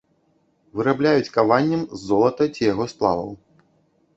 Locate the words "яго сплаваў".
2.73-3.29